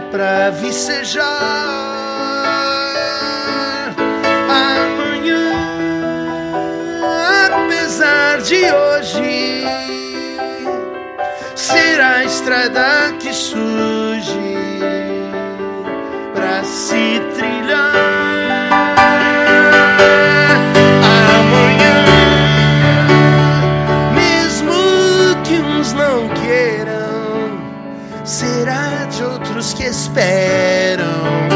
pra 0.00 0.50
vicejar. 0.50 1.24
Amanhã, 4.48 5.52
apesar 7.52 8.40
de 8.42 8.64
hoje, 8.70 9.64
será 11.54 12.16
a 12.16 12.24
estrada 12.24 13.12
que 13.18 13.32
surge 13.32 14.56
pra 16.34 16.64
se 16.64 17.20
trilhar. 17.36 18.07
Será 28.28 29.06
de 29.06 29.24
outros 29.24 29.72
que 29.72 29.84
esperam 29.84 31.47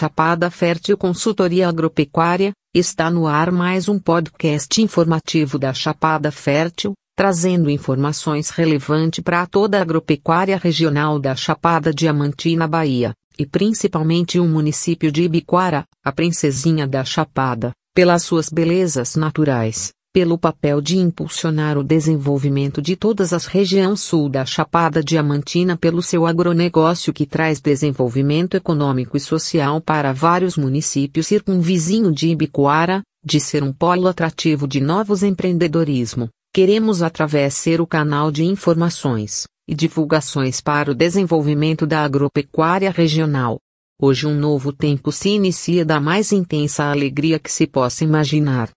Chapada 0.00 0.50
Fértil 0.50 0.96
Consultoria 0.96 1.68
Agropecuária, 1.68 2.52
está 2.74 3.10
no 3.10 3.26
ar 3.26 3.52
mais 3.52 3.86
um 3.86 3.98
podcast 3.98 4.80
informativo 4.80 5.58
da 5.58 5.74
Chapada 5.74 6.32
Fértil, 6.32 6.94
trazendo 7.14 7.68
informações 7.68 8.48
relevantes 8.48 9.22
para 9.22 9.46
toda 9.46 9.76
a 9.76 9.82
agropecuária 9.82 10.56
regional 10.56 11.18
da 11.18 11.36
Chapada 11.36 11.92
Diamantina 11.92 12.66
Bahia, 12.66 13.12
e 13.38 13.44
principalmente 13.44 14.38
o 14.38 14.46
município 14.46 15.12
de 15.12 15.24
Ibiquara, 15.24 15.84
a 16.02 16.10
princesinha 16.10 16.88
da 16.88 17.04
Chapada, 17.04 17.72
pelas 17.94 18.22
suas 18.22 18.48
belezas 18.48 19.16
naturais, 19.16 19.92
pelo 20.12 20.36
papel 20.36 20.80
de 20.80 20.98
impulsionar 20.98 21.78
o 21.78 21.84
desenvolvimento 21.84 22.82
de 22.82 22.96
todas 22.96 23.32
as 23.32 23.46
regiões 23.46 24.00
sul 24.00 24.28
da 24.28 24.44
Chapada 24.44 25.04
Diamantina 25.04 25.76
pelo 25.76 26.02
seu 26.02 26.26
agronegócio 26.26 27.12
que 27.12 27.24
traz 27.24 27.60
desenvolvimento 27.60 28.56
econômico 28.56 29.16
e 29.16 29.20
social 29.20 29.80
para 29.80 30.12
vários 30.12 30.56
municípios 30.56 31.28
circunvizinho 31.28 32.10
de 32.10 32.28
Ibicoara, 32.28 33.02
de 33.24 33.38
ser 33.38 33.62
um 33.62 33.72
polo 33.72 34.08
atrativo 34.08 34.66
de 34.66 34.80
novos 34.80 35.22
empreendedorismo. 35.22 36.28
Queremos 36.52 37.02
através 37.02 37.54
ser 37.54 37.80
o 37.80 37.86
canal 37.86 38.32
de 38.32 38.44
informações 38.44 39.44
e 39.68 39.74
divulgações 39.76 40.60
para 40.60 40.90
o 40.90 40.94
desenvolvimento 40.94 41.86
da 41.86 42.02
agropecuária 42.02 42.90
regional. 42.90 43.60
Hoje 44.02 44.26
um 44.26 44.34
novo 44.34 44.72
tempo 44.72 45.12
se 45.12 45.28
inicia 45.28 45.84
da 45.84 46.00
mais 46.00 46.32
intensa 46.32 46.90
alegria 46.90 47.38
que 47.38 47.52
se 47.52 47.68
possa 47.68 48.02
imaginar. 48.02 48.70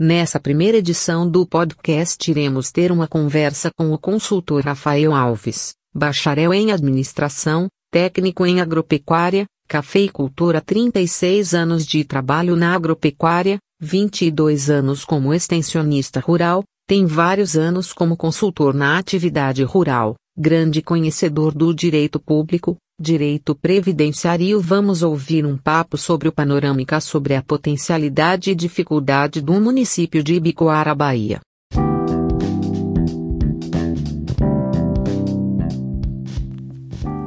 Nessa 0.00 0.38
primeira 0.38 0.78
edição 0.78 1.28
do 1.28 1.44
podcast 1.44 2.30
iremos 2.30 2.70
ter 2.70 2.92
uma 2.92 3.08
conversa 3.08 3.68
com 3.76 3.90
o 3.90 3.98
consultor 3.98 4.62
Rafael 4.62 5.12
Alves, 5.12 5.74
bacharel 5.92 6.54
em 6.54 6.70
administração, 6.70 7.66
técnico 7.90 8.46
em 8.46 8.60
agropecuária, 8.60 9.44
cafeicultura 9.66 10.60
36 10.60 11.52
anos 11.52 11.84
de 11.84 12.04
trabalho 12.04 12.54
na 12.54 12.76
agropecuária, 12.76 13.58
22 13.80 14.70
anos 14.70 15.04
como 15.04 15.34
extensionista 15.34 16.20
rural, 16.20 16.62
tem 16.86 17.04
vários 17.04 17.56
anos 17.56 17.92
como 17.92 18.16
consultor 18.16 18.72
na 18.72 18.98
atividade 18.98 19.64
rural, 19.64 20.14
grande 20.38 20.80
conhecedor 20.80 21.52
do 21.52 21.74
direito 21.74 22.20
público, 22.20 22.76
direito 22.98 23.54
previdenciário. 23.54 24.60
Vamos 24.60 25.02
ouvir 25.02 25.46
um 25.46 25.56
papo 25.56 25.96
sobre 25.96 26.28
o 26.28 26.32
panorâmica 26.32 27.00
sobre 27.00 27.34
a 27.34 27.42
potencialidade 27.42 28.50
e 28.50 28.54
dificuldade 28.54 29.40
do 29.40 29.52
município 29.60 30.22
de 30.22 30.34
Ibicoara, 30.34 30.94
Bahia. 30.94 31.40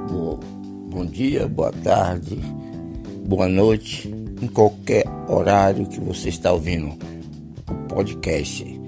Bom, 0.09 0.39
bom 0.89 1.05
dia, 1.05 1.47
boa 1.47 1.71
tarde, 1.71 2.37
boa 3.25 3.47
noite, 3.47 4.13
em 4.41 4.47
qualquer 4.47 5.05
horário 5.29 5.87
que 5.87 5.99
você 5.99 6.29
está 6.29 6.51
ouvindo 6.51 6.97
o 7.69 7.75
podcast 7.87 8.80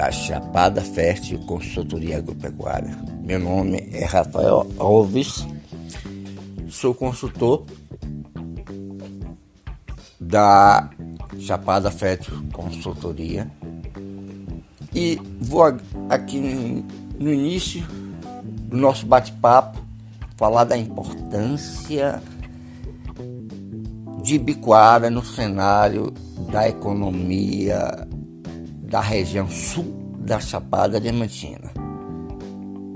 da 0.00 0.10
Chapada 0.10 0.80
Fértil 0.80 1.38
Consultoria 1.40 2.16
Agropecuária. 2.16 2.96
Meu 3.22 3.38
nome 3.38 3.86
é 3.92 4.06
Rafael 4.06 4.66
Alves, 4.78 5.46
sou 6.70 6.94
consultor 6.94 7.66
da 10.18 10.88
Chapada 11.38 11.90
Fértil 11.90 12.32
Consultoria. 12.50 13.50
E 14.94 15.20
vou 15.38 15.64
aqui 16.08 16.40
no 17.18 17.30
início 17.30 17.86
do 18.42 18.78
nosso 18.78 19.04
bate-papo 19.04 19.78
falar 20.38 20.64
da 20.64 20.78
importância 20.78 22.22
de 24.22 24.38
Biquara 24.38 25.10
no 25.10 25.22
cenário 25.22 26.10
da 26.50 26.66
economia 26.66 28.08
da 28.90 29.00
região 29.00 29.48
sul 29.48 29.84
da 30.18 30.40
Chapada 30.40 31.00
Diamantina. 31.00 31.70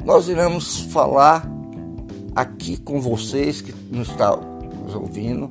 Nós 0.05 0.29
iremos 0.29 0.81
falar 0.87 1.49
aqui 2.35 2.77
com 2.77 3.01
vocês 3.01 3.61
que 3.61 3.73
nos 3.93 4.09
estão 4.09 4.41
nos 4.83 4.95
ouvindo 4.97 5.49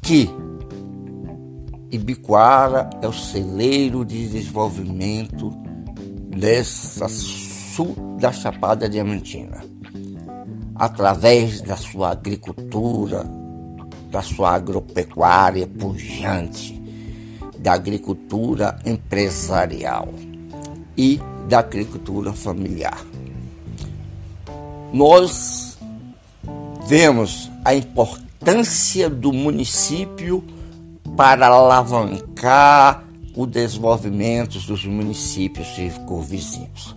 que 0.00 0.30
Ibiquara 1.90 2.88
é 3.02 3.06
o 3.06 3.12
celeiro 3.12 4.02
de 4.02 4.28
desenvolvimento 4.28 5.50
dessa 6.34 7.06
sul 7.08 7.94
da 8.18 8.32
Chapada 8.32 8.88
Diamantina. 8.88 9.62
Através 10.74 11.60
da 11.60 11.76
sua 11.76 12.12
agricultura, 12.12 13.24
da 14.10 14.22
sua 14.22 14.54
agropecuária 14.54 15.66
pujante, 15.66 16.77
da 17.58 17.72
agricultura 17.72 18.78
empresarial 18.84 20.08
e 20.96 21.20
da 21.48 21.58
agricultura 21.58 22.32
familiar. 22.32 23.04
Nós 24.92 25.78
vemos 26.86 27.50
a 27.64 27.74
importância 27.74 29.10
do 29.10 29.32
município 29.32 30.42
para 31.16 31.46
alavancar 31.46 33.04
o 33.34 33.46
desenvolvimento 33.46 34.58
dos 34.60 34.84
municípios 34.84 35.74
circunvizinhos, 35.74 36.94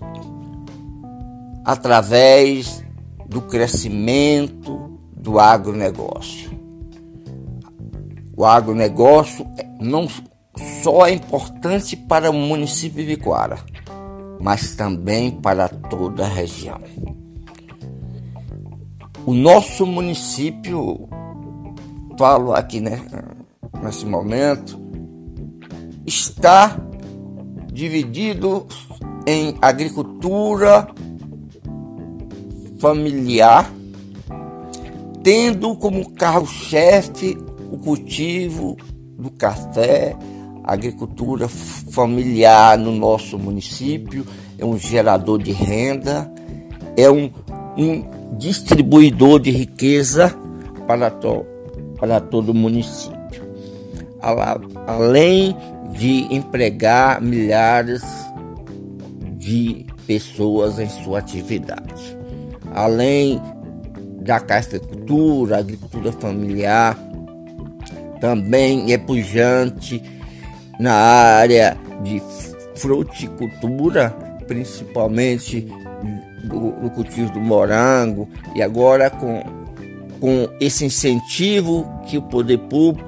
através 1.66 2.84
do 3.28 3.42
crescimento 3.42 5.00
do 5.16 5.40
agronegócio. 5.40 6.52
O 8.36 8.46
agronegócio 8.46 9.46
não 9.80 10.08
só 10.56 11.08
é 11.08 11.14
importante 11.14 11.96
para 11.96 12.30
o 12.30 12.34
município 12.34 12.98
de 12.98 13.16
Viquara, 13.16 13.60
mas 14.40 14.76
também 14.76 15.32
para 15.32 15.70
toda 15.70 16.26
a 16.26 16.30
região. 16.30 16.80
O 19.26 19.34
nosso 19.34 19.86
município, 19.86 21.08
falo 22.18 22.54
aqui 22.54 22.82
né, 22.82 23.00
nesse 23.82 24.06
momento, 24.06 24.80
está 26.06 26.78
dividido 27.72 28.68
em 29.26 29.56
agricultura 29.62 30.88
familiar, 32.80 33.72
tendo 35.24 35.76
como 35.76 36.12
carro-chefe 36.14 37.38
o 37.72 37.78
cultivo 37.78 38.76
do 39.18 39.30
café, 39.30 40.18
agricultura 40.64 41.48
familiar 41.48 42.78
no 42.78 42.92
nosso 42.92 43.38
município, 43.38 44.26
é 44.58 44.66
um 44.66 44.78
gerador 44.78 45.42
de 45.42 45.52
renda, 45.52 46.32
é 46.96 47.10
um, 47.10 47.32
um 47.78 48.38
distribuidor 48.38 49.40
de 49.40 49.52
riqueza 49.52 50.36
para, 50.88 51.10
to, 51.10 51.46
para 52.00 52.20
todo 52.20 52.50
o 52.50 52.54
município 52.54 53.22
além 54.88 55.56
de 55.98 56.34
empregar 56.34 57.22
milhares 57.22 58.04
de 59.38 59.86
pessoas 60.06 60.80
em 60.80 60.88
sua 60.88 61.20
atividade. 61.20 62.18
Além 62.74 63.42
da 64.22 64.40
cafeicultura, 64.40 65.58
agricultura 65.58 66.12
familiar, 66.12 66.98
também 68.20 68.94
é 68.94 68.98
pujante 68.98 70.02
na 70.82 70.94
área 70.96 71.78
de 72.02 72.20
fruticultura, 72.76 74.10
principalmente 74.48 75.68
no 76.44 76.90
cultivo 76.90 77.32
do 77.32 77.40
morango, 77.40 78.28
e 78.56 78.64
agora 78.64 79.12
com, 79.12 79.44
com 80.20 80.50
esse 80.60 80.84
incentivo 80.84 81.88
que 82.08 82.18
o 82.18 82.24
poder 82.24 82.58
público 82.58 83.08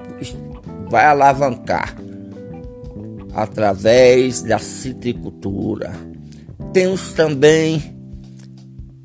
vai 0.87 1.03
alavancar 1.03 1.95
através 3.33 4.43
da 4.43 4.59
citricultura. 4.59 5.93
Temos 6.73 7.13
também 7.13 7.81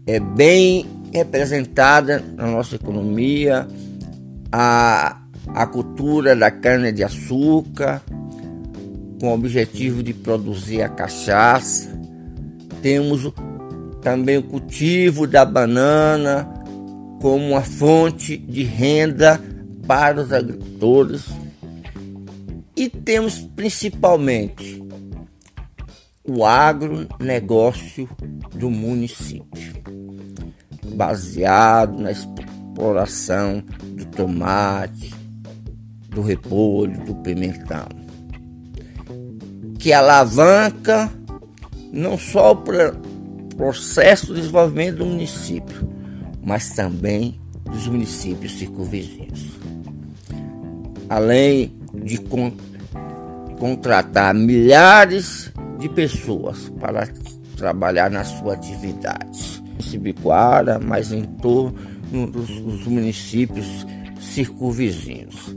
é 0.07 0.21
bem 0.21 0.87
representada 1.11 2.23
na 2.37 2.47
nossa 2.47 2.75
economia 2.75 3.67
a, 4.53 5.23
a 5.55 5.67
cultura 5.67 6.37
da 6.37 6.51
cana 6.51 6.93
de 6.93 7.03
açúcar 7.03 8.03
com 9.21 9.29
o 9.29 9.35
objetivo 9.35 10.03
de 10.03 10.13
produzir 10.13 10.83
a 10.83 10.89
cachaça. 10.89 11.89
Temos 12.83 13.33
também 14.01 14.39
o 14.39 14.43
cultivo 14.43 15.27
da 15.27 15.45
banana 15.45 16.49
como 17.21 17.51
uma 17.51 17.63
fonte 17.63 18.37
de 18.37 18.63
renda 18.63 19.41
para 19.87 20.21
os 20.21 20.33
agricultores 20.33 21.25
e 22.77 22.89
temos 22.89 23.39
principalmente 23.57 24.81
o 26.25 26.45
agronegócio 26.45 28.09
do 28.55 28.71
município, 28.71 29.83
baseado 30.95 31.99
na 31.99 32.13
exploração 32.13 33.65
do 33.97 34.05
tomate, 34.05 35.13
do 36.11 36.21
repolho, 36.21 37.05
do 37.05 37.15
pimentão, 37.17 37.89
que 39.79 39.93
alavanca 39.93 41.11
não 41.93 42.19
só 42.19 42.53
o 42.53 42.57
processo 43.57 44.35
de 44.35 44.41
desenvolvimento 44.41 44.99
do 44.99 45.07
município, 45.07 45.89
mas 46.43 46.71
também 46.71 47.41
dos 47.65 47.87
municípios 47.87 48.59
circunvizinhos. 48.59 49.59
Além 51.09 51.73
de 51.95 52.19
contratar 53.59 54.35
milhares 54.35 55.53
de 55.79 55.89
pessoas 55.89 56.71
para 56.81 57.09
trabalhar 57.57 58.11
na 58.11 58.25
sua 58.25 58.55
atividade. 58.55 59.63
Em 59.79 59.83
Cibiquara, 59.83 60.79
mas 60.79 61.13
em 61.13 61.25
torno 61.25 61.75
dos, 62.31 62.49
dos 62.61 62.87
municípios 62.87 63.87
circunvizinhos. 64.21 65.57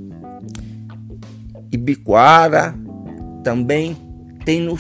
Ibiquara 1.72 2.75
também 3.44 3.96
tem 4.45 4.62
no 4.62 4.77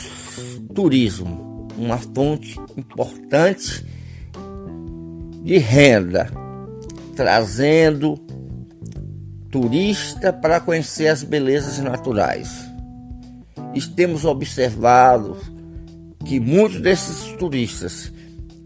turismo 0.73 1.67
uma 1.77 1.97
fonte 1.97 2.59
importante 2.77 3.85
de 5.43 5.57
renda, 5.57 6.29
trazendo 7.15 8.19
turista 9.49 10.31
para 10.31 10.59
conhecer 10.59 11.07
as 11.07 11.23
belezas 11.23 11.79
naturais. 11.79 12.69
Temos 13.95 14.25
observado 14.25 15.37
que 16.25 16.39
muitos 16.39 16.81
desses 16.81 17.35
turistas 17.37 18.11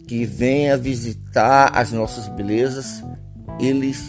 que 0.08 0.26
vêm 0.26 0.72
a 0.72 0.78
visitar 0.78 1.72
as 1.74 1.92
nossas 1.92 2.28
belezas, 2.30 3.04
eles 3.60 4.04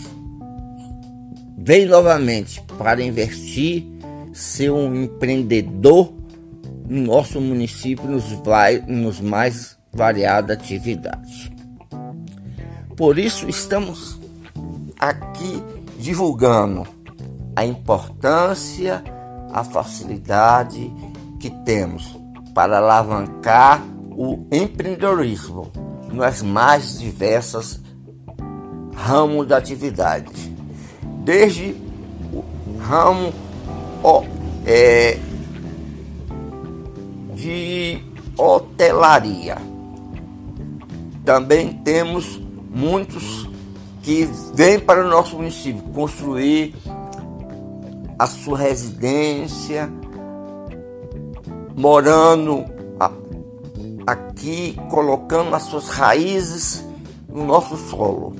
vêm 1.56 1.86
novamente 1.86 2.62
para 2.78 3.02
investir, 3.02 3.84
ser 4.32 4.70
um 4.70 5.04
empreendedor 5.04 6.12
no 6.88 7.02
nosso 7.02 7.40
município 7.40 8.06
nos, 8.06 8.30
vai, 8.44 8.78
nos 8.86 9.20
mais 9.20 9.76
variadas 9.92 10.56
atividades. 10.56 11.50
Por 12.96 13.18
isso 13.18 13.48
estamos 13.48 14.18
aqui 14.98 15.62
divulgando 15.98 16.86
a 17.54 17.64
importância 17.64 19.02
a 19.52 19.64
facilidade 19.64 20.92
que 21.40 21.50
temos 21.64 22.18
para 22.54 22.78
alavancar 22.78 23.82
o 24.10 24.46
empreendedorismo 24.52 25.70
nas 26.12 26.42
mais 26.42 26.98
diversas 26.98 27.80
ramos 28.94 29.46
da 29.46 29.58
atividade, 29.58 30.30
desde 31.24 31.74
o 32.32 32.44
ramo 32.78 33.32
é, 34.64 35.18
de 37.46 38.02
hotelaria. 38.36 39.56
Também 41.24 41.74
temos 41.84 42.40
muitos 42.68 43.48
que 44.02 44.28
vêm 44.52 44.80
para 44.80 45.06
o 45.06 45.08
nosso 45.08 45.36
município 45.36 45.80
construir 45.94 46.74
a 48.18 48.26
sua 48.26 48.58
residência, 48.58 49.88
morando 51.76 52.64
aqui, 54.04 54.76
colocando 54.90 55.54
as 55.54 55.62
suas 55.62 55.88
raízes 55.88 56.84
no 57.28 57.44
nosso 57.44 57.76
solo. 57.76 58.34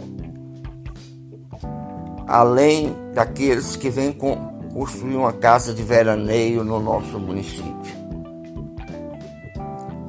Além 2.27 2.93
daqueles 3.15 3.77
que 3.77 3.89
vêm 3.89 4.13
construir 4.13 5.15
uma 5.15 5.33
casa 5.33 5.73
de 5.73 5.85
veraneio 5.85 6.65
no 6.65 6.81
nosso 6.81 7.21
município 7.21 8.06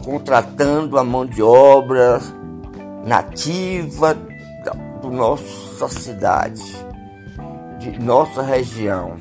contratando 0.07 0.97
a 0.97 1.03
mão 1.03 1.25
de 1.25 1.43
obra 1.43 2.21
nativa 3.05 4.13
da 4.63 4.71
do 5.01 5.11
nossa 5.11 5.89
cidade, 5.89 6.63
de 7.77 7.99
nossa 7.99 8.41
região, 8.41 9.17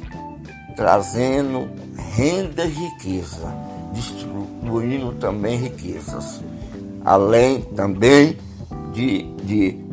trazendo 0.77 1.69
renda 2.15 2.65
e 2.65 2.69
riqueza, 2.69 3.53
distribuindo 3.93 5.13
também 5.15 5.59
riquezas, 5.59 6.41
além 7.05 7.63
também 7.63 8.39
de, 8.93 9.25
de 9.43 9.85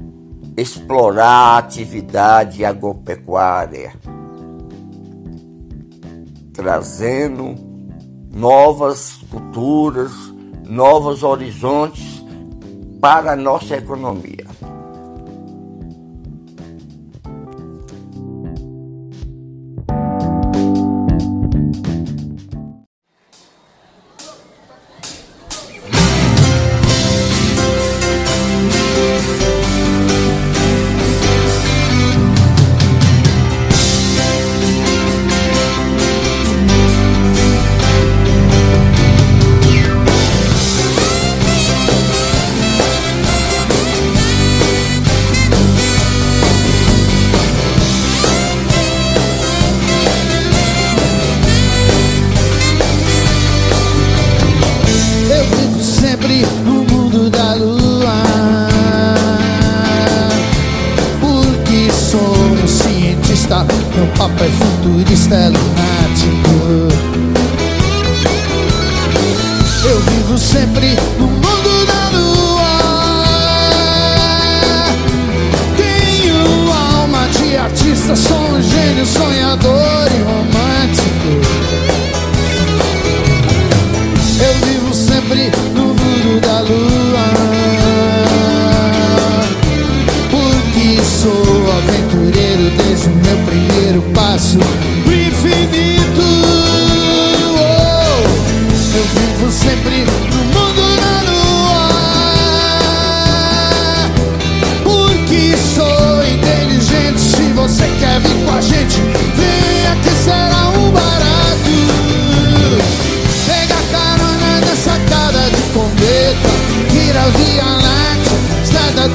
explorar 0.55 1.55
a 1.55 1.57
atividade 1.57 2.63
agropecuária, 2.63 3.93
trazendo 6.53 7.55
novas 8.31 9.17
culturas, 9.31 10.32
novos 10.73 11.21
horizontes 11.21 12.25
para 12.99 13.33
a 13.33 13.35
nossa 13.35 13.75
economia. 13.75 14.52
Meu 63.53 64.07
papo 64.17 64.43
é 64.43 64.49
futurista, 64.49 65.35
é 65.35 65.49
lunático. 65.49 66.87
Eu 69.87 69.99
vivo 69.99 70.37
sempre 70.39 70.97
no 71.19 71.27
mundo 71.27 71.85
da 71.85 72.09
lua. 72.17 72.79
Tenho 75.77 76.73
alma 76.73 77.27
de 77.27 77.55
artista, 77.55 78.15
sou 78.15 78.39
um 78.39 78.59
gênio 78.59 79.05
sonhador 79.05 80.07
e 80.07 80.23
romântico 80.23 80.52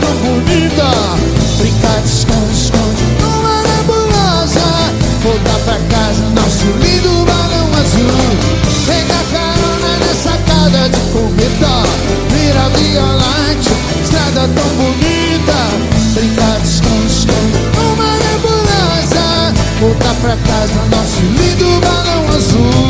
tão 0.08 0.16
bonita. 0.16 0.90
Brincar 1.58 2.00
de 2.00 2.08
esconde-esconde 2.08 3.04
numa 3.20 3.62
nebulosa. 3.62 4.68
Voltar 5.22 5.58
pra 5.64 5.78
casa, 5.94 6.22
nosso 6.34 6.66
lindo 6.80 7.24
balão 7.26 7.68
azul. 7.74 8.30
Pegar 8.86 9.24
carona 9.32 9.98
nessa 9.98 10.36
casa 10.46 10.88
de 10.88 11.00
cometa 11.12 11.82
Vira 12.30 12.68
Via 12.78 13.02
Láctea, 13.02 13.76
estrada 14.02 14.48
tão 14.54 14.68
bonita. 14.76 15.58
Brincar 16.14 16.60
de 16.60 16.68
esconde-esconde 16.68 17.58
numa 17.76 18.10
nebulosa. 18.24 19.54
Voltar 19.80 20.14
pra 20.20 20.36
casa, 20.36 20.74
nosso 20.90 21.20
lindo 21.20 21.80
balão 21.80 22.36
azul. 22.36 22.87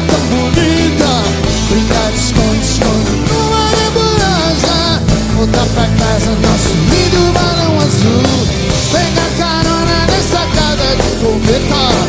tão 0.00 0.20
bonita. 0.30 1.10
Brincar 1.70 2.10
de 2.12 2.18
esconde, 2.18 2.62
esconde 2.62 3.12
numa 3.28 3.70
nebulosa. 3.70 5.02
Voltar 5.36 5.66
pra 5.74 5.86
casa, 5.86 6.30
nosso 6.30 6.72
lindo 6.90 7.32
balão 7.32 7.80
azul. 7.80 8.46
Pega 8.92 9.26
carona 9.38 10.06
nessa 10.06 10.42
casa 10.54 10.96
de 10.96 11.10
cometa 11.24 12.07